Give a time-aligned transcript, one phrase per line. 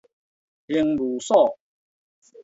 [0.65, 1.59] 刑務所